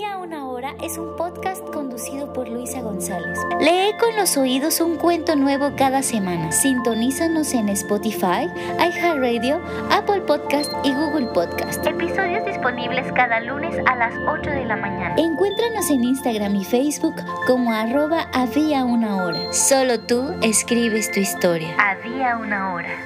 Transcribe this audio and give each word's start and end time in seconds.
Había 0.00 0.16
una 0.16 0.46
hora 0.48 0.74
es 0.82 0.96
un 0.96 1.14
podcast 1.14 1.62
conducido 1.74 2.32
por 2.32 2.48
Luisa 2.48 2.80
González. 2.80 3.38
Lee 3.60 3.92
con 3.98 4.16
los 4.16 4.34
oídos 4.38 4.80
un 4.80 4.96
cuento 4.96 5.36
nuevo 5.36 5.72
cada 5.76 6.02
semana. 6.02 6.52
Sintonízanos 6.52 7.52
en 7.52 7.68
Spotify, 7.68 8.48
iHeartRadio, 8.78 9.60
Apple 9.90 10.22
Podcast 10.22 10.72
y 10.84 10.94
Google 10.94 11.26
Podcast. 11.34 11.86
Episodios 11.86 12.46
disponibles 12.46 13.12
cada 13.12 13.40
lunes 13.40 13.76
a 13.84 13.94
las 13.96 14.14
8 14.26 14.48
de 14.48 14.64
la 14.64 14.76
mañana. 14.76 15.16
Encuéntranos 15.18 15.90
en 15.90 16.04
Instagram 16.04 16.56
y 16.56 16.64
Facebook 16.64 17.16
como 17.46 17.70
arroba 17.70 18.30
había 18.32 18.86
una 18.86 19.22
hora. 19.22 19.52
Solo 19.52 20.00
tú 20.00 20.34
escribes 20.40 21.12
tu 21.12 21.20
historia. 21.20 21.76
Había 21.78 22.38
una 22.38 22.72
hora. 22.72 22.96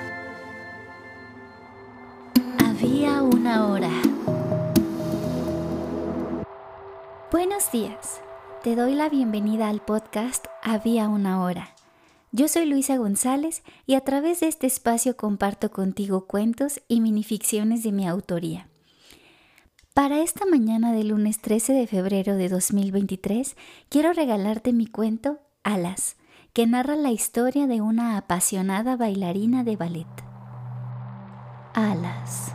Había 2.65 3.21
una 3.23 3.67
hora. 3.67 3.91
Buenos 7.35 7.73
días. 7.73 8.21
Te 8.63 8.77
doy 8.77 8.95
la 8.95 9.09
bienvenida 9.09 9.69
al 9.69 9.81
podcast 9.81 10.47
Había 10.63 11.09
una 11.09 11.43
hora. 11.43 11.75
Yo 12.31 12.47
soy 12.47 12.65
Luisa 12.65 12.97
González 12.97 13.65
y 13.87 13.95
a 13.95 14.03
través 14.03 14.39
de 14.39 14.47
este 14.47 14.69
espacio 14.69 15.17
comparto 15.17 15.73
contigo 15.73 16.29
cuentos 16.29 16.81
y 16.87 17.01
minificciones 17.01 17.83
de 17.83 17.91
mi 17.91 18.07
autoría. 18.07 18.69
Para 19.95 20.21
esta 20.21 20.47
mañana 20.47 20.93
del 20.93 21.09
lunes 21.09 21.41
13 21.41 21.73
de 21.73 21.89
febrero 21.89 22.37
de 22.37 22.49
2023, 22.49 23.57
quiero 23.89 24.13
regalarte 24.13 24.73
mi 24.73 24.87
cuento 24.87 25.41
Alas, 25.65 26.15
que 26.53 26.69
narra 26.69 26.95
la 26.95 27.11
historia 27.11 27.67
de 27.67 27.81
una 27.81 28.17
apasionada 28.17 28.97
bailarina 28.97 29.65
de 29.65 29.75
ballet. 29.75 30.07
Alas. 31.75 32.55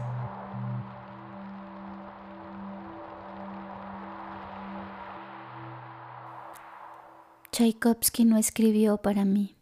Tchaikovsky 7.59 8.23
no 8.23 8.37
escribió 8.37 8.99
para 8.99 9.25
mí. 9.25 9.57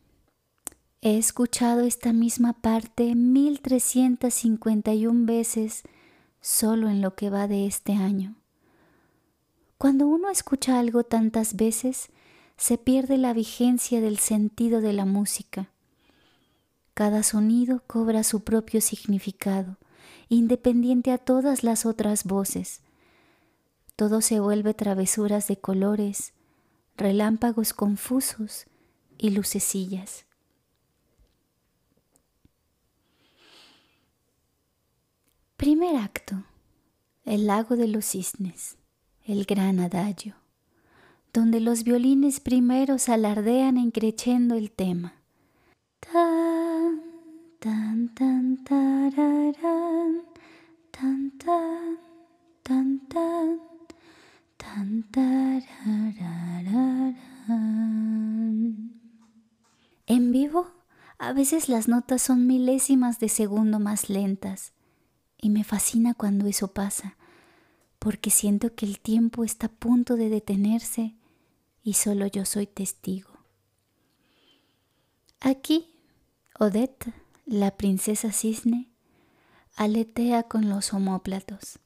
He 1.01 1.17
escuchado 1.17 1.81
esta 1.81 2.13
misma 2.13 2.53
parte 2.53 3.15
1351 3.15 5.25
veces 5.25 5.81
solo 6.39 6.89
en 6.89 7.01
lo 7.01 7.15
que 7.15 7.31
va 7.31 7.47
de 7.47 7.65
este 7.65 7.93
año. 7.93 8.35
Cuando 9.79 10.05
uno 10.05 10.29
escucha 10.29 10.77
algo 10.77 11.05
tantas 11.05 11.55
veces, 11.55 12.09
se 12.55 12.77
pierde 12.77 13.17
la 13.17 13.33
vigencia 13.33 13.99
del 13.99 14.19
sentido 14.19 14.79
de 14.79 14.93
la 14.93 15.05
música. 15.05 15.71
Cada 16.93 17.23
sonido 17.23 17.81
cobra 17.87 18.21
su 18.21 18.43
propio 18.43 18.79
significado, 18.79 19.77
independiente 20.29 21.11
a 21.11 21.17
todas 21.17 21.63
las 21.63 21.87
otras 21.87 22.25
voces. 22.25 22.81
Todo 23.95 24.21
se 24.21 24.39
vuelve 24.39 24.75
travesuras 24.75 25.47
de 25.47 25.57
colores, 25.57 26.33
relámpagos 26.97 27.73
confusos 27.73 28.65
y 29.17 29.29
lucecillas. 29.29 30.25
Primer 35.55 35.95
acto. 35.95 36.43
El 37.25 37.47
lago 37.47 37.75
de 37.75 37.87
los 37.89 38.05
cisnes, 38.05 38.77
el 39.25 39.43
gran 39.43 39.81
adagio, 39.81 40.35
donde 41.33 41.59
los 41.59 41.83
violines 41.83 42.39
primeros 42.39 43.09
alardean 43.09 43.77
encrechendo 43.77 44.55
el 44.55 44.71
tema. 44.71 45.15
Tan, 45.99 47.01
tan, 47.59 48.15
tan, 48.15 48.63
tararán, 48.63 50.21
tan, 50.89 51.31
tan, 51.37 51.97
tan, 52.63 52.99
tan. 53.09 53.76
En 60.05 60.31
vivo, 60.31 60.67
a 61.17 61.33
veces 61.33 61.69
las 61.69 61.87
notas 61.87 62.21
son 62.21 62.47
milésimas 62.47 63.19
de 63.19 63.29
segundo 63.29 63.79
más 63.79 64.09
lentas 64.09 64.73
y 65.37 65.49
me 65.49 65.63
fascina 65.63 66.13
cuando 66.13 66.47
eso 66.47 66.69
pasa, 66.69 67.17
porque 67.99 68.29
siento 68.29 68.75
que 68.75 68.85
el 68.85 68.99
tiempo 68.99 69.43
está 69.43 69.67
a 69.67 69.71
punto 69.71 70.15
de 70.15 70.29
detenerse 70.29 71.15
y 71.83 71.93
solo 71.93 72.27
yo 72.27 72.45
soy 72.45 72.67
testigo. 72.67 73.31
Aquí, 75.39 75.93
Odette, 76.59 77.13
la 77.45 77.77
princesa 77.77 78.31
cisne, 78.31 78.89
aletea 79.75 80.43
con 80.43 80.69
los 80.69 80.93
homóplatos 80.93 81.79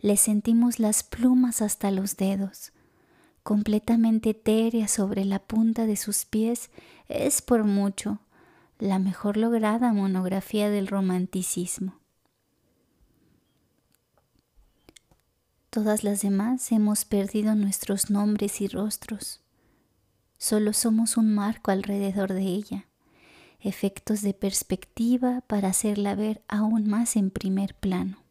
le 0.00 0.16
sentimos 0.16 0.78
las 0.78 1.02
plumas 1.02 1.62
hasta 1.62 1.90
los 1.90 2.16
dedos. 2.16 2.72
Completamente 3.42 4.30
etérea 4.30 4.88
sobre 4.88 5.24
la 5.24 5.38
punta 5.38 5.86
de 5.86 5.96
sus 5.96 6.24
pies, 6.24 6.70
es 7.08 7.42
por 7.42 7.64
mucho 7.64 8.20
la 8.78 8.98
mejor 8.98 9.36
lograda 9.36 9.92
monografía 9.92 10.70
del 10.70 10.86
romanticismo. 10.86 11.98
Todas 15.68 16.02
las 16.02 16.22
demás 16.22 16.72
hemos 16.72 17.04
perdido 17.04 17.54
nuestros 17.54 18.10
nombres 18.10 18.60
y 18.60 18.66
rostros. 18.66 19.40
Solo 20.36 20.72
somos 20.72 21.16
un 21.16 21.34
marco 21.34 21.70
alrededor 21.70 22.32
de 22.32 22.42
ella, 22.42 22.86
efectos 23.60 24.22
de 24.22 24.32
perspectiva 24.32 25.42
para 25.42 25.68
hacerla 25.68 26.14
ver 26.14 26.42
aún 26.48 26.88
más 26.88 27.16
en 27.16 27.30
primer 27.30 27.74
plano. 27.74 28.29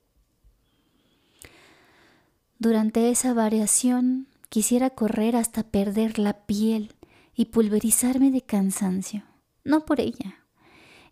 Durante 2.61 3.09
esa 3.09 3.33
variación 3.33 4.27
quisiera 4.49 4.89
correr 4.89 5.37
hasta 5.37 5.63
perder 5.63 6.19
la 6.19 6.45
piel 6.45 6.93
y 7.33 7.45
pulverizarme 7.45 8.31
de 8.31 8.41
cansancio. 8.41 9.23
No 9.63 9.85
por 9.85 10.01
ella. 10.01 10.43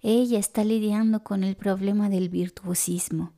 Ella 0.01 0.39
está 0.39 0.65
lidiando 0.65 1.23
con 1.23 1.45
el 1.45 1.55
problema 1.55 2.09
del 2.09 2.27
virtuosismo. 2.27 3.31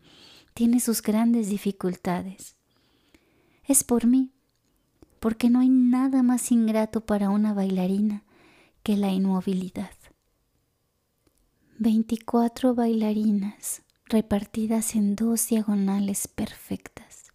Tiene 0.56 0.80
sus 0.80 1.04
grandes 1.04 1.50
dificultades. 1.50 2.56
Es 3.64 3.84
por 3.84 4.08
mí, 4.08 4.32
porque 5.20 5.52
no 5.52 5.60
hay 5.60 5.70
nada 5.70 6.24
más 6.24 6.52
ingrato 6.52 7.06
para 7.06 7.30
una 7.30 7.54
bailarina 7.54 8.24
que 8.82 8.98
la 8.98 9.12
inmovilidad. 9.12 9.94
Veinticuatro 11.78 12.74
bailarinas 12.74 13.84
repartidas 14.06 14.96
en 14.96 15.16
dos 15.16 15.48
diagonales 15.48 16.28
perfectas 16.28 17.29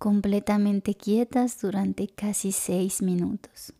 completamente 0.00 0.94
quietas 0.94 1.60
durante 1.60 2.08
casi 2.08 2.52
seis 2.52 3.02
minutos. 3.02 3.74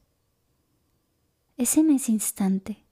Es 1.57 1.79
en 1.79 1.89
ese 1.91 2.13
instante, 2.13 2.85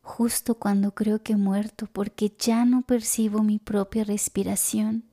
justo 0.00 0.54
cuando 0.54 0.94
creo 0.94 1.22
que 1.22 1.34
he 1.34 1.36
muerto 1.36 1.86
porque 1.92 2.34
ya 2.38 2.64
no 2.64 2.80
percibo 2.80 3.42
mi 3.42 3.58
propia 3.58 4.04
respiración 4.04 5.04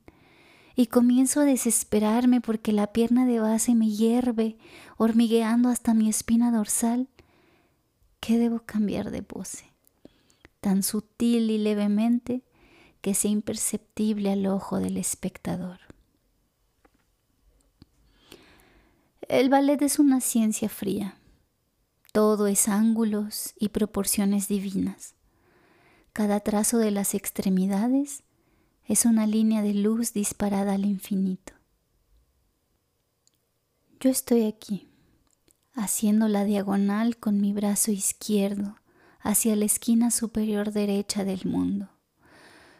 y 0.74 0.86
comienzo 0.86 1.40
a 1.40 1.44
desesperarme 1.44 2.40
porque 2.40 2.72
la 2.72 2.94
pierna 2.94 3.26
de 3.26 3.40
base 3.40 3.74
me 3.74 3.90
hierve, 3.90 4.56
hormigueando 4.96 5.68
hasta 5.68 5.92
mi 5.92 6.08
espina 6.08 6.50
dorsal, 6.50 7.08
que 8.20 8.38
debo 8.38 8.60
cambiar 8.60 9.10
de 9.10 9.22
pose, 9.22 9.66
tan 10.62 10.82
sutil 10.82 11.50
y 11.50 11.58
levemente 11.58 12.42
que 13.02 13.12
sea 13.12 13.30
imperceptible 13.30 14.32
al 14.32 14.46
ojo 14.46 14.78
del 14.78 14.96
espectador. 14.96 15.93
El 19.28 19.48
ballet 19.48 19.80
es 19.80 19.98
una 19.98 20.20
ciencia 20.20 20.68
fría. 20.68 21.16
Todo 22.12 22.46
es 22.46 22.68
ángulos 22.68 23.54
y 23.58 23.70
proporciones 23.70 24.48
divinas. 24.48 25.14
Cada 26.12 26.40
trazo 26.40 26.76
de 26.76 26.90
las 26.90 27.14
extremidades 27.14 28.22
es 28.86 29.06
una 29.06 29.26
línea 29.26 29.62
de 29.62 29.72
luz 29.72 30.12
disparada 30.12 30.74
al 30.74 30.84
infinito. 30.84 31.54
Yo 33.98 34.10
estoy 34.10 34.44
aquí, 34.44 34.88
haciendo 35.72 36.28
la 36.28 36.44
diagonal 36.44 37.16
con 37.16 37.40
mi 37.40 37.54
brazo 37.54 37.92
izquierdo 37.92 38.76
hacia 39.20 39.56
la 39.56 39.64
esquina 39.64 40.10
superior 40.10 40.70
derecha 40.70 41.24
del 41.24 41.46
mundo. 41.46 41.88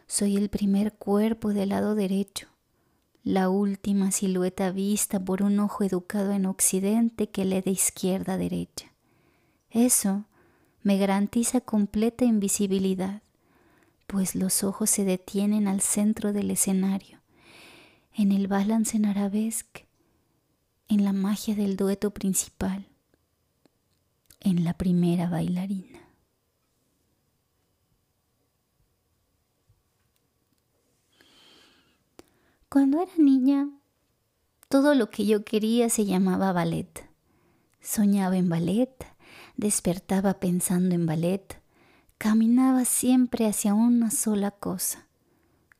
Soy 0.05 0.37
el 0.37 0.49
primer 0.49 0.93
cuerpo 0.93 1.53
del 1.53 1.69
lado 1.69 1.95
derecho 1.95 2.54
la 3.25 3.49
última 3.49 4.11
silueta 4.11 4.69
vista 4.69 5.19
por 5.19 5.41
un 5.41 5.59
ojo 5.59 5.83
educado 5.83 6.31
en 6.31 6.45
Occidente 6.45 7.27
que 7.27 7.43
lee 7.43 7.61
de 7.61 7.71
izquierda 7.71 8.33
a 8.33 8.37
derecha. 8.37 8.93
Eso 9.71 10.25
me 10.83 10.99
garantiza 10.99 11.59
completa 11.59 12.23
invisibilidad, 12.23 13.23
pues 14.05 14.35
los 14.35 14.63
ojos 14.63 14.91
se 14.91 15.05
detienen 15.05 15.67
al 15.67 15.81
centro 15.81 16.33
del 16.33 16.51
escenario, 16.51 17.19
en 18.13 18.31
el 18.31 18.47
balance 18.47 18.95
en 18.95 19.07
arabesque, 19.07 19.87
en 20.87 21.03
la 21.03 21.11
magia 21.11 21.55
del 21.55 21.77
dueto 21.77 22.11
principal, 22.11 22.85
en 24.39 24.63
la 24.63 24.75
primera 24.75 25.31
bailarina. 25.31 26.04
Cuando 32.75 33.01
era 33.01 33.11
niña, 33.17 33.69
todo 34.67 34.95
lo 34.95 35.09
que 35.09 35.25
yo 35.25 35.45
quería 35.45 35.87
se 35.87 36.03
llamaba 36.03 36.51
ballet. 36.51 37.09
Soñaba 37.79 38.35
en 38.35 38.49
ballet, 38.49 38.93
despertaba 39.55 40.41
pensando 40.41 40.93
en 40.93 41.05
ballet, 41.05 41.61
caminaba 42.17 42.83
siempre 42.83 43.47
hacia 43.47 43.73
una 43.73 44.11
sola 44.11 44.51
cosa, 44.51 45.07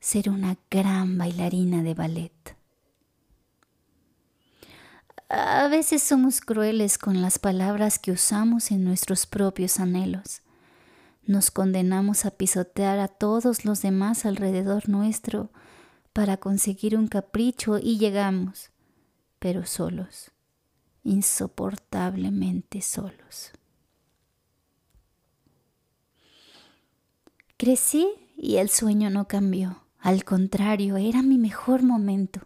ser 0.00 0.30
una 0.30 0.56
gran 0.70 1.18
bailarina 1.18 1.82
de 1.82 1.92
ballet. 1.92 2.56
A 5.28 5.68
veces 5.68 6.02
somos 6.02 6.40
crueles 6.40 6.96
con 6.96 7.20
las 7.20 7.38
palabras 7.38 7.98
que 7.98 8.12
usamos 8.12 8.70
en 8.70 8.84
nuestros 8.84 9.26
propios 9.26 9.80
anhelos. 9.80 10.40
Nos 11.26 11.50
condenamos 11.50 12.24
a 12.24 12.30
pisotear 12.30 13.00
a 13.00 13.08
todos 13.08 13.66
los 13.66 13.82
demás 13.82 14.24
alrededor 14.24 14.88
nuestro 14.88 15.50
para 16.16 16.38
conseguir 16.38 16.96
un 16.96 17.08
capricho 17.08 17.76
y 17.76 17.98
llegamos, 17.98 18.70
pero 19.38 19.66
solos, 19.66 20.30
insoportablemente 21.04 22.80
solos. 22.80 23.52
Crecí 27.58 28.08
y 28.34 28.56
el 28.56 28.70
sueño 28.70 29.10
no 29.10 29.28
cambió. 29.28 29.82
Al 29.98 30.24
contrario, 30.24 30.96
era 30.96 31.20
mi 31.20 31.36
mejor 31.36 31.82
momento. 31.82 32.40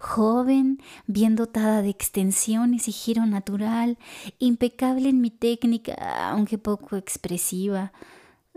Joven, 0.00 0.82
bien 1.06 1.36
dotada 1.36 1.82
de 1.82 1.90
extensiones 1.90 2.88
y 2.88 2.92
giro 2.92 3.24
natural, 3.24 3.98
impecable 4.40 5.10
en 5.10 5.20
mi 5.20 5.30
técnica, 5.30 5.94
aunque 6.28 6.58
poco 6.58 6.96
expresiva. 6.96 7.92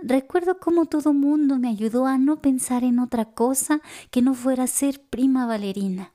Recuerdo 0.01 0.59
cómo 0.59 0.85
todo 0.85 1.13
mundo 1.13 1.59
me 1.59 1.67
ayudó 1.67 2.05
a 2.05 2.17
no 2.17 2.41
pensar 2.41 2.83
en 2.83 2.99
otra 2.99 3.25
cosa 3.25 3.81
que 4.11 4.21
no 4.21 4.33
fuera 4.33 4.65
ser 4.67 5.01
prima 5.01 5.45
bailarina, 5.45 6.13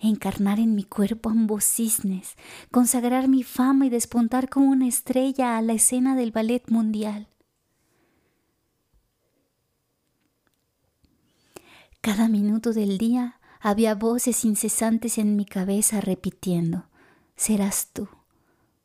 encarnar 0.00 0.60
en 0.60 0.76
mi 0.76 0.84
cuerpo 0.84 1.30
ambos 1.30 1.64
cisnes, 1.64 2.36
consagrar 2.70 3.26
mi 3.26 3.42
fama 3.42 3.86
y 3.86 3.90
despuntar 3.90 4.48
como 4.48 4.70
una 4.70 4.86
estrella 4.86 5.56
a 5.56 5.62
la 5.62 5.72
escena 5.72 6.14
del 6.14 6.30
ballet 6.30 6.70
mundial. 6.70 7.28
Cada 12.00 12.28
minuto 12.28 12.72
del 12.72 12.98
día 12.98 13.40
había 13.60 13.96
voces 13.96 14.44
incesantes 14.44 15.18
en 15.18 15.34
mi 15.34 15.44
cabeza 15.44 16.00
repitiendo, 16.00 16.86
serás 17.34 17.90
tú, 17.92 18.08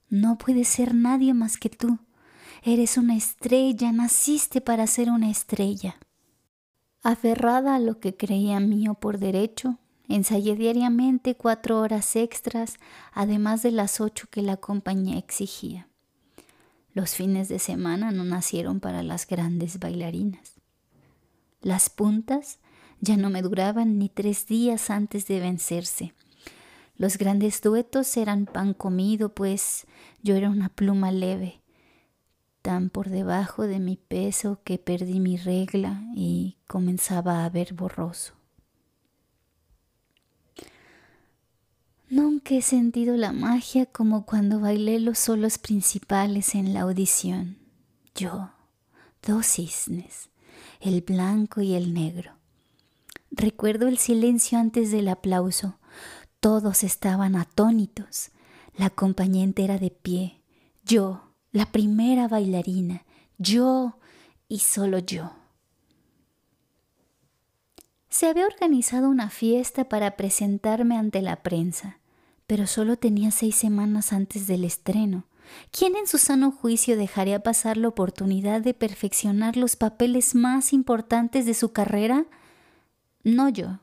no 0.09 0.39
puedes 0.39 0.67
ser 0.67 0.95
nadie 0.95 1.35
más 1.35 1.57
que 1.57 1.69
tú, 1.69 1.99
eres 2.63 2.97
una 2.97 3.15
estrella, 3.15 3.91
naciste 3.91 4.61
para 4.61 4.85
ser 4.87 5.09
una 5.09 5.29
estrella. 5.29 5.97
Aferrada 7.01 7.75
a 7.75 7.79
lo 7.79 7.99
que 7.99 8.15
creía 8.15 8.59
mío 8.59 8.93
por 8.93 9.17
derecho, 9.17 9.79
ensayé 10.07 10.55
diariamente 10.55 11.35
cuatro 11.35 11.79
horas 11.79 12.15
extras, 12.15 12.77
además 13.11 13.63
de 13.63 13.71
las 13.71 13.99
ocho 13.99 14.27
que 14.29 14.43
la 14.43 14.57
compañía 14.57 15.17
exigía. 15.17 15.87
Los 16.93 17.15
fines 17.15 17.47
de 17.47 17.57
semana 17.57 18.11
no 18.11 18.23
nacieron 18.23 18.79
para 18.79 19.01
las 19.01 19.25
grandes 19.25 19.79
bailarinas. 19.79 20.53
Las 21.61 21.89
puntas 21.89 22.59
ya 22.99 23.17
no 23.17 23.29
me 23.29 23.41
duraban 23.41 23.97
ni 23.97 24.09
tres 24.09 24.45
días 24.45 24.89
antes 24.89 25.25
de 25.27 25.39
vencerse. 25.39 26.13
Los 26.97 27.17
grandes 27.17 27.61
duetos 27.61 28.15
eran 28.17 28.45
pan 28.45 28.75
comido, 28.75 29.33
pues 29.33 29.87
yo 30.21 30.35
era 30.35 30.49
una 30.49 30.69
pluma 30.69 31.11
leve, 31.11 31.60
tan 32.61 32.89
por 32.89 33.09
debajo 33.09 33.67
de 33.67 33.79
mi 33.79 33.97
peso 33.97 34.59
que 34.63 34.77
perdí 34.77 35.19
mi 35.19 35.37
regla 35.37 36.03
y 36.15 36.57
comenzaba 36.67 37.43
a 37.43 37.49
ver 37.49 37.73
borroso. 37.73 38.33
Nunca 42.09 42.55
he 42.55 42.61
sentido 42.61 43.15
la 43.15 43.31
magia 43.31 43.85
como 43.85 44.25
cuando 44.25 44.59
bailé 44.59 44.99
los 44.99 45.17
solos 45.17 45.57
principales 45.57 46.55
en 46.55 46.73
la 46.73 46.81
audición. 46.81 47.57
Yo, 48.15 48.51
dos 49.25 49.45
cisnes, 49.45 50.29
el 50.81 51.01
blanco 51.01 51.61
y 51.61 51.73
el 51.73 51.93
negro. 51.93 52.33
Recuerdo 53.31 53.87
el 53.87 53.97
silencio 53.97 54.59
antes 54.59 54.91
del 54.91 55.07
aplauso. 55.07 55.77
Todos 56.41 56.83
estaban 56.83 57.37
atónitos. 57.37 58.31
La 58.75 58.89
compañía 58.89 59.45
entera 59.45 59.77
de 59.77 59.91
pie. 59.91 60.41
Yo, 60.83 61.30
la 61.51 61.65
primera 61.65 62.27
bailarina. 62.27 63.05
Yo 63.37 63.97
y 64.47 64.59
solo 64.59 64.99
yo. 64.99 65.31
Se 68.09 68.27
había 68.27 68.45
organizado 68.45 69.09
una 69.09 69.29
fiesta 69.29 69.87
para 69.87 70.17
presentarme 70.17 70.97
ante 70.97 71.21
la 71.21 71.43
prensa, 71.43 71.99
pero 72.45 72.67
solo 72.67 72.97
tenía 72.97 73.31
seis 73.31 73.55
semanas 73.55 74.11
antes 74.11 74.47
del 74.47 74.65
estreno. 74.65 75.25
¿Quién 75.71 75.95
en 75.95 76.07
su 76.07 76.17
sano 76.17 76.51
juicio 76.51 76.97
dejaría 76.97 77.41
pasar 77.41 77.77
la 77.77 77.87
oportunidad 77.87 78.61
de 78.61 78.73
perfeccionar 78.73 79.57
los 79.57 79.75
papeles 79.75 80.35
más 80.35 80.73
importantes 80.73 81.45
de 81.45 81.53
su 81.53 81.71
carrera? 81.71 82.25
No 83.23 83.49
yo, 83.49 83.79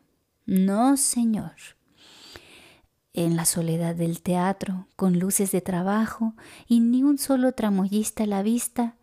no 0.47 0.97
señor. 0.97 1.78
En 3.21 3.35
la 3.35 3.47
soledad 3.47 3.97
del 3.97 4.23
teatro, 4.23 4.87
con 4.95 5.19
luces 5.19 5.51
de 5.51 5.61
trabajo 5.61 6.35
y 6.69 6.79
ni 6.79 7.03
un 7.03 7.19
solo 7.19 7.51
tramoyista 7.51 8.23
a 8.23 8.27
la 8.29 8.45
vista, 8.45 8.95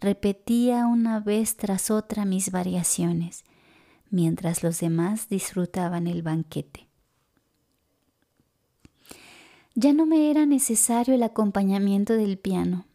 repetía 0.00 0.86
una 0.86 1.20
vez 1.20 1.58
tras 1.58 1.90
otra 1.90 2.24
mis 2.24 2.50
variaciones, 2.50 3.44
mientras 4.08 4.62
los 4.62 4.80
demás 4.80 5.28
disfrutaban 5.28 6.06
el 6.06 6.22
banquete. 6.22 6.88
Ya 9.74 9.92
no 9.92 10.06
me 10.06 10.30
era 10.30 10.46
necesario 10.46 11.14
el 11.14 11.22
acompañamiento 11.22 12.14
del 12.14 12.38
piano. 12.38 12.86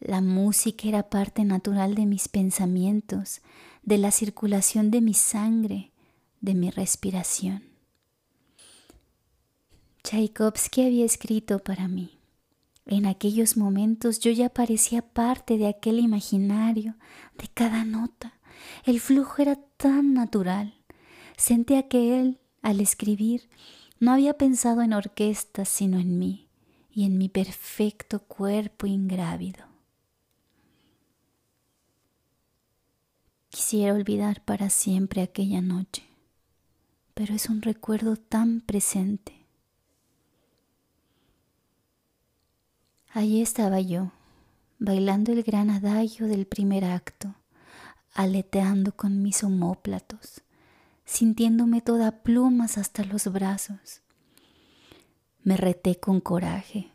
La 0.00 0.22
música 0.22 0.88
era 0.88 1.10
parte 1.10 1.44
natural 1.44 1.94
de 1.94 2.06
mis 2.06 2.28
pensamientos, 2.28 3.42
de 3.82 3.98
la 3.98 4.10
circulación 4.10 4.90
de 4.90 5.02
mi 5.02 5.12
sangre, 5.12 5.92
de 6.40 6.54
mi 6.54 6.70
respiración. 6.70 7.75
Tchaikovsky 10.06 10.82
había 10.82 11.04
escrito 11.04 11.58
para 11.58 11.88
mí. 11.88 12.20
En 12.84 13.06
aquellos 13.06 13.56
momentos 13.56 14.20
yo 14.20 14.30
ya 14.30 14.48
parecía 14.48 15.02
parte 15.02 15.58
de 15.58 15.66
aquel 15.66 15.98
imaginario, 15.98 16.94
de 17.36 17.48
cada 17.48 17.84
nota. 17.84 18.38
El 18.84 19.00
flujo 19.00 19.42
era 19.42 19.56
tan 19.76 20.14
natural. 20.14 20.74
Sentía 21.36 21.88
que 21.88 22.20
él, 22.20 22.38
al 22.62 22.78
escribir, 22.78 23.48
no 23.98 24.12
había 24.12 24.34
pensado 24.34 24.82
en 24.82 24.92
orquestas, 24.92 25.68
sino 25.68 25.98
en 25.98 26.20
mí 26.20 26.46
y 26.88 27.04
en 27.04 27.18
mi 27.18 27.28
perfecto 27.28 28.20
cuerpo 28.20 28.86
ingrávido. 28.86 29.64
Quisiera 33.48 33.92
olvidar 33.92 34.44
para 34.44 34.70
siempre 34.70 35.20
aquella 35.22 35.62
noche, 35.62 36.04
pero 37.12 37.34
es 37.34 37.48
un 37.48 37.60
recuerdo 37.60 38.14
tan 38.14 38.60
presente. 38.60 39.35
Allí 43.16 43.40
estaba 43.40 43.80
yo, 43.80 44.12
bailando 44.78 45.32
el 45.32 45.42
gran 45.42 45.70
adagio 45.70 46.26
del 46.26 46.46
primer 46.46 46.84
acto, 46.84 47.34
aleteando 48.12 48.94
con 48.94 49.22
mis 49.22 49.42
homóplatos, 49.42 50.42
sintiéndome 51.06 51.80
toda 51.80 52.22
plumas 52.22 52.76
hasta 52.76 53.04
los 53.04 53.32
brazos. 53.32 54.02
Me 55.42 55.56
reté 55.56 55.98
con 55.98 56.20
coraje, 56.20 56.90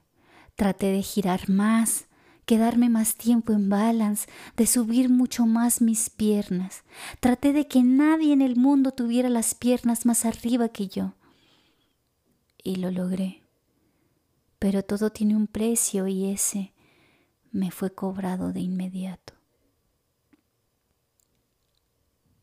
traté 0.54 0.92
de 0.92 1.01
girar 1.01 1.50
más, 1.50 2.06
quedarme 2.46 2.90
más 2.90 3.16
tiempo 3.16 3.51
en 3.54 3.70
balance, 3.70 4.30
de 4.56 4.68
subir 4.68 5.10
mucho 5.10 5.48
más 5.48 5.82
mis 5.82 6.12
piernas. 6.12 6.84
Traté 7.20 7.51
de 7.51 7.68
que 7.68 7.82
nadie 7.82 8.32
en 8.32 8.44
el 8.44 8.58
mundo 8.58 8.92
tuviera 8.92 9.28
las 9.28 9.56
piernas 9.56 10.06
más 10.06 10.25
arriba 10.25 10.70
que 10.70 10.88
yo. 10.88 11.16
Y 12.63 12.75
lo 12.75 12.92
logré. 12.92 13.40
Pero 14.62 14.84
todo 14.84 15.10
tiene 15.10 15.36
un 15.36 15.48
precio 15.48 16.06
y 16.06 16.30
ese 16.30 16.72
me 17.51 17.72
fue 17.72 17.96
cobrado 17.96 18.53
de 18.53 18.60
inmediato. 18.60 19.34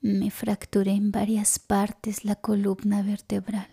Me 0.01 0.33
fracturé 0.33 0.95
en 0.95 1.13
varias 1.13 1.61
partes 1.61 2.25
la 2.25 2.35
columna 2.35 3.03
vertebral. 3.03 3.69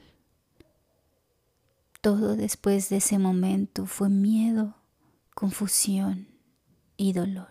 Todo 2.02 2.36
después 2.36 2.90
de 2.90 2.98
ese 2.98 3.18
momento 3.18 3.88
fue 3.88 4.10
miedo 4.10 4.76
confusión 5.34 6.28
y 6.98 7.14
dolor. 7.14 7.50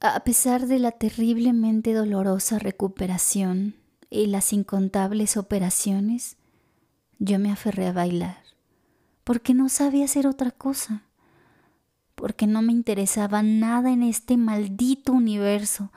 A 0.00 0.22
pesar 0.22 0.66
de 0.66 0.78
la 0.78 0.90
terriblemente 0.92 1.94
dolorosa 1.94 2.58
recuperación 2.58 3.74
y 4.10 4.26
las 4.26 4.52
incontables 4.52 5.38
operaciones, 5.38 6.36
yo 7.24 7.38
me 7.38 7.52
aferré 7.52 7.86
a 7.86 7.92
bailar, 7.92 8.42
porque 9.22 9.54
no 9.54 9.68
sabía 9.68 10.06
hacer 10.06 10.26
otra 10.26 10.50
cosa, 10.50 11.04
porque 12.16 12.48
no 12.48 12.62
me 12.62 12.72
interesaba 12.72 13.44
nada 13.44 13.92
en 13.92 14.02
este 14.02 14.36
maldito 14.36 15.12
universo 15.12 15.92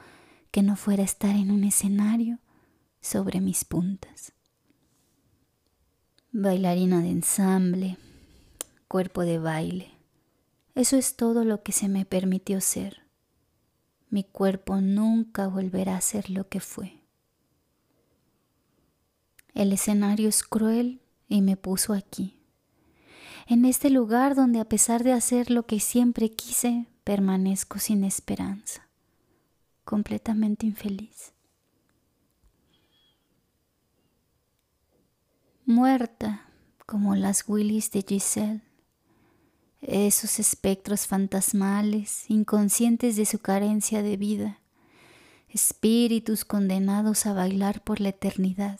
que 0.51 0.61
no 0.61 0.75
fuera 0.75 1.01
estar 1.01 1.35
en 1.35 1.49
un 1.49 1.63
escenario 1.63 2.37
sobre 3.01 3.41
mis 3.41 3.65
puntas. 3.65 4.33
bailarina 6.31 7.01
de 7.01 7.09
ensamble, 7.09 7.97
cuerpo 8.87 9.21
de 9.21 9.39
baile. 9.39 9.93
Eso 10.75 10.95
es 10.95 11.15
todo 11.15 11.43
lo 11.43 11.63
que 11.63 11.71
se 11.71 11.87
me 11.87 12.05
permitió 12.05 12.61
ser. 12.61 13.01
Mi 14.09 14.23
cuerpo 14.23 14.79
nunca 14.79 15.47
volverá 15.47 15.97
a 15.97 16.01
ser 16.01 16.29
lo 16.29 16.49
que 16.49 16.59
fue. 16.59 17.01
El 19.55 19.71
escenario 19.71 20.29
es 20.29 20.43
cruel 20.43 21.01
y 21.27 21.41
me 21.41 21.57
puso 21.57 21.93
aquí, 21.93 22.39
en 23.47 23.65
este 23.65 23.89
lugar 23.89 24.35
donde 24.35 24.59
a 24.59 24.65
pesar 24.65 25.03
de 25.03 25.13
hacer 25.13 25.51
lo 25.51 25.65
que 25.65 25.79
siempre 25.79 26.31
quise, 26.31 26.87
permanezco 27.03 27.79
sin 27.79 28.03
esperanza, 28.03 28.87
completamente 29.83 30.65
infeliz. 30.65 31.33
Muerta 35.65 36.49
como 36.85 37.15
las 37.15 37.47
Willis 37.47 37.91
de 37.91 38.05
Giselle, 38.07 38.61
esos 39.81 40.39
espectros 40.39 41.07
fantasmales, 41.07 42.29
inconscientes 42.29 43.15
de 43.15 43.25
su 43.25 43.39
carencia 43.39 44.01
de 44.01 44.17
vida, 44.17 44.59
espíritus 45.49 46.45
condenados 46.45 47.25
a 47.25 47.33
bailar 47.33 47.83
por 47.83 47.99
la 47.99 48.09
eternidad 48.09 48.79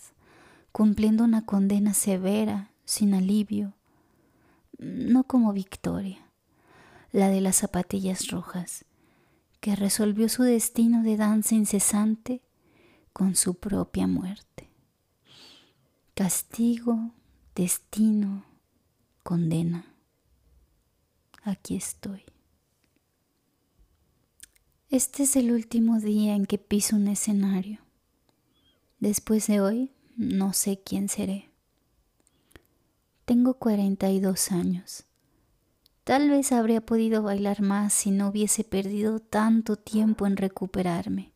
cumpliendo 0.76 1.24
una 1.24 1.46
condena 1.46 1.94
severa, 1.94 2.70
sin 2.84 3.14
alivio, 3.14 3.76
no 4.78 5.24
como 5.24 5.54
Victoria, 5.54 6.30
la 7.14 7.30
de 7.30 7.40
las 7.40 7.56
zapatillas 7.56 8.28
rojas, 8.28 8.84
que 9.62 9.78
resolvió 9.78 10.28
su 10.28 10.44
destino 10.44 11.02
de 11.02 11.16
danza 11.16 11.56
incesante 11.56 12.42
con 13.14 13.38
su 13.38 13.56
propia 13.56 14.06
muerte. 14.06 14.70
Castigo, 16.14 17.14
destino, 17.56 18.44
condena. 19.24 19.86
Aquí 21.44 21.78
estoy. 21.78 22.26
Este 24.90 25.24
es 25.24 25.38
el 25.38 25.54
último 25.54 26.02
día 26.02 26.36
en 26.36 26.46
que 26.46 26.58
piso 26.58 26.98
un 26.98 27.08
escenario. 27.08 27.80
Después 29.00 29.48
de 29.48 29.62
hoy 29.62 29.95
no 30.16 30.54
sé 30.54 30.82
quién 30.84 31.10
seré. 31.10 31.50
Tengo 33.26 33.56
42 33.56 34.52
años. 34.52 35.06
Tal 36.04 36.30
vez 36.30 36.52
habría 36.52 36.82
podido 36.82 37.24
bailar 37.24 37.62
más 37.62 37.92
si 37.94 38.12
no 38.12 38.28
hubiese 38.30 38.64
perdido 38.64 39.20
tanto 39.20 39.76
tiempo 39.76 40.28
en 40.28 40.38
recuperarme. 40.38 41.34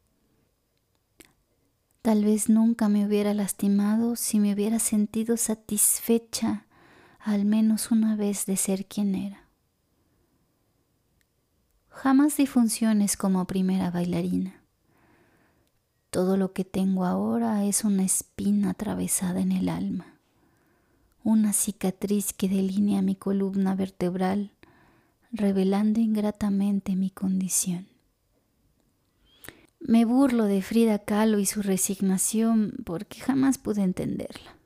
Tal 2.02 2.24
vez 2.24 2.48
nunca 2.50 2.88
me 2.88 3.06
hubiera 3.06 3.34
lastimado 3.34 4.16
si 4.16 4.40
me 4.40 4.54
hubiera 4.54 4.80
sentido 4.80 5.38
satisfecha 5.38 6.66
al 7.20 7.46
menos 7.46 7.92
una 7.92 8.16
vez 8.16 8.46
de 8.46 8.56
ser 8.56 8.86
quien 8.86 9.16
era. 9.16 9.44
Jamás 11.90 12.38
di 12.38 12.48
funciones 12.48 13.18
como 13.18 13.46
primera 13.46 13.92
bailarina. 13.92 14.59
Todo 16.10 16.38
lo 16.38 16.54
que 16.54 16.66
tengo 16.66 17.06
ahora 17.06 17.66
es 17.66 17.84
una 17.84 18.04
espina 18.04 18.72
atravesada 18.72 19.42
en 19.42 19.52
el 19.52 19.70
alma, 19.70 20.20
una 21.24 21.54
cicatriz 21.54 22.34
que 22.34 22.50
delinea 22.50 23.04
mi 23.04 23.16
columna 23.16 23.76
vertebral, 23.76 24.52
revelando 25.32 26.00
ingratamente 26.00 26.96
mi 26.96 27.12
condición. 27.12 27.88
Me 29.80 30.04
burlo 30.04 30.46
de 30.46 30.64
Frida 30.64 30.98
Kahlo 30.98 31.38
y 31.38 31.46
su 31.46 31.62
resignación 31.62 32.74
porque 32.86 33.20
jamás 33.20 33.60
pude 33.60 33.84
entenderla. 33.84 34.58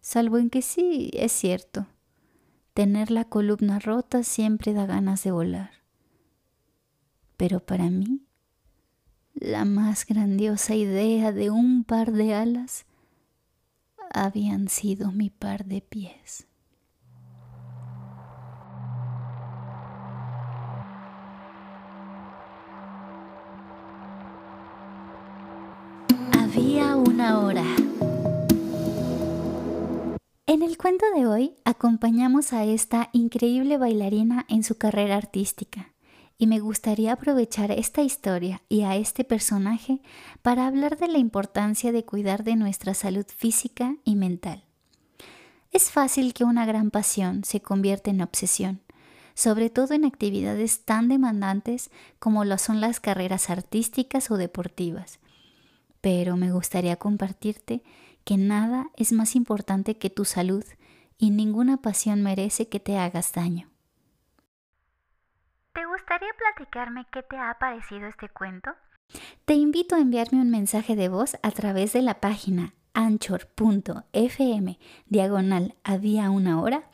Salvo 0.00 0.38
en 0.38 0.50
que 0.50 0.60
sí, 0.60 1.10
es 1.14 1.30
cierto, 1.30 1.86
tener 2.74 3.10
la 3.12 3.24
columna 3.24 3.78
rota 3.78 4.22
siempre 4.22 4.74
da 4.74 4.86
ganas 4.86 5.22
de 5.22 5.30
volar. 5.30 5.70
Pero 7.36 7.60
para 7.60 7.90
mí, 7.90 8.25
la 9.36 9.66
más 9.66 10.06
grandiosa 10.06 10.74
idea 10.74 11.30
de 11.30 11.50
un 11.50 11.84
par 11.84 12.12
de 12.12 12.34
alas 12.34 12.86
habían 14.10 14.68
sido 14.68 15.12
mi 15.12 15.28
par 15.28 15.66
de 15.66 15.82
pies. 15.82 16.46
Había 26.38 26.96
una 26.96 27.40
hora. 27.40 27.64
En 30.46 30.62
el 30.62 30.78
cuento 30.78 31.04
de 31.14 31.26
hoy 31.26 31.56
acompañamos 31.66 32.54
a 32.54 32.64
esta 32.64 33.10
increíble 33.12 33.76
bailarina 33.76 34.46
en 34.48 34.62
su 34.62 34.78
carrera 34.78 35.16
artística 35.16 35.92
y 36.38 36.46
me 36.46 36.60
gustaría 36.60 37.12
aprovechar 37.12 37.70
esta 37.70 38.02
historia 38.02 38.62
y 38.68 38.82
a 38.82 38.96
este 38.96 39.24
personaje 39.24 40.00
para 40.42 40.66
hablar 40.66 40.98
de 40.98 41.08
la 41.08 41.18
importancia 41.18 41.92
de 41.92 42.04
cuidar 42.04 42.44
de 42.44 42.56
nuestra 42.56 42.94
salud 42.94 43.26
física 43.34 43.96
y 44.04 44.16
mental. 44.16 44.64
Es 45.72 45.90
fácil 45.90 46.34
que 46.34 46.44
una 46.44 46.66
gran 46.66 46.90
pasión 46.90 47.44
se 47.44 47.60
convierta 47.60 48.10
en 48.10 48.20
obsesión, 48.20 48.80
sobre 49.34 49.70
todo 49.70 49.94
en 49.94 50.04
actividades 50.04 50.84
tan 50.84 51.08
demandantes 51.08 51.90
como 52.18 52.44
lo 52.44 52.58
son 52.58 52.80
las 52.80 53.00
carreras 53.00 53.50
artísticas 53.50 54.30
o 54.30 54.36
deportivas. 54.36 55.18
Pero 56.00 56.36
me 56.36 56.52
gustaría 56.52 56.96
compartirte 56.96 57.82
que 58.24 58.36
nada 58.36 58.90
es 58.96 59.12
más 59.12 59.36
importante 59.36 59.98
que 59.98 60.10
tu 60.10 60.24
salud 60.24 60.64
y 61.18 61.30
ninguna 61.30 61.78
pasión 61.78 62.22
merece 62.22 62.68
que 62.68 62.80
te 62.80 62.98
hagas 62.98 63.32
daño. 63.32 63.68
¿Te 65.76 65.84
gustaría 65.84 66.32
platicarme 66.38 67.06
qué 67.12 67.22
te 67.22 67.36
ha 67.36 67.52
parecido 67.58 68.06
este 68.06 68.30
cuento? 68.30 68.70
Te 69.44 69.52
invito 69.52 69.94
a 69.94 69.98
enviarme 69.98 70.40
un 70.40 70.50
mensaje 70.50 70.96
de 70.96 71.10
voz 71.10 71.36
a 71.42 71.50
través 71.50 71.92
de 71.92 72.00
la 72.00 72.18
página 72.18 72.72
anchor.fm 72.94 74.78
diagonal 75.04 75.74
había 75.84 76.30
una 76.30 76.62
hora, 76.62 76.84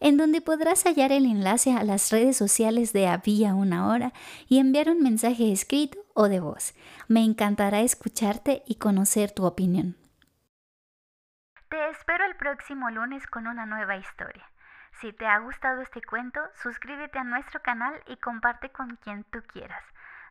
en 0.00 0.16
donde 0.16 0.40
podrás 0.40 0.84
hallar 0.84 1.12
el 1.12 1.26
enlace 1.26 1.76
a 1.76 1.84
las 1.84 2.10
redes 2.10 2.38
sociales 2.38 2.94
de 2.94 3.06
Había 3.06 3.54
una 3.54 3.88
hora 3.88 4.14
y 4.48 4.60
enviar 4.60 4.88
un 4.88 5.02
mensaje 5.02 5.52
escrito 5.52 5.98
o 6.14 6.30
de 6.30 6.40
voz. 6.40 6.72
Me 7.08 7.22
encantará 7.22 7.80
escucharte 7.80 8.62
y 8.66 8.76
conocer 8.76 9.30
tu 9.30 9.44
opinión. 9.44 9.96
Te 11.68 11.90
espero 11.90 12.24
el 12.24 12.36
próximo 12.36 12.88
lunes 12.88 13.26
con 13.26 13.46
una 13.46 13.66
nueva 13.66 13.96
historia. 13.96 14.51
Si 15.00 15.12
te 15.12 15.26
ha 15.26 15.38
gustado 15.38 15.80
este 15.80 16.02
cuento, 16.02 16.40
suscríbete 16.54 17.18
a 17.18 17.24
nuestro 17.24 17.60
canal 17.60 18.00
y 18.06 18.16
comparte 18.18 18.70
con 18.70 18.96
quien 18.96 19.24
tú 19.24 19.42
quieras. 19.42 19.82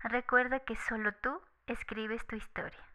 Recuerda 0.03 0.59
que 0.59 0.75
solo 0.75 1.11
tú 1.13 1.41
escribes 1.67 2.25
tu 2.25 2.35
historia. 2.35 2.90